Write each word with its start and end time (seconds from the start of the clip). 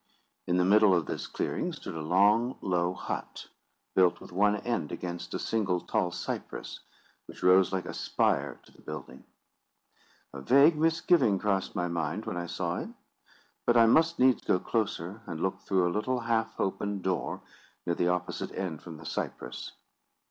In 0.47 0.57
the 0.57 0.65
middle 0.65 0.95
of 0.95 1.05
this 1.05 1.27
clearing 1.27 1.73
stood 1.73 1.93
a 1.93 2.01
long, 2.01 2.57
low 2.59 2.91
hut, 2.91 3.45
built 3.95 4.19
with 4.19 4.31
one 4.31 4.55
end 4.55 4.91
against 4.91 5.35
a 5.35 5.37
single 5.37 5.79
tall 5.79 6.09
cypress, 6.09 6.79
which 7.27 7.43
rose 7.43 7.71
like 7.71 7.85
a 7.85 7.93
spire 7.93 8.59
to 8.63 8.71
the 8.71 8.81
building. 8.81 9.25
A 10.33 10.41
vague 10.41 10.75
misgiving 10.75 11.37
crossed 11.37 11.75
my 11.75 11.87
mind 11.87 12.25
when 12.25 12.35
I 12.35 12.47
saw 12.47 12.77
it; 12.77 12.89
but 13.67 13.77
I 13.77 13.85
must 13.85 14.17
needs 14.17 14.43
go 14.43 14.57
closer, 14.57 15.21
and 15.27 15.39
look 15.39 15.59
through 15.61 15.87
a 15.87 15.93
little 15.93 16.21
half 16.21 16.59
open 16.59 17.03
door, 17.03 17.43
near 17.85 17.93
the 17.93 18.07
opposite 18.07 18.51
end 18.53 18.81
from 18.81 18.97
the 18.97 19.05
cypress. 19.05 19.71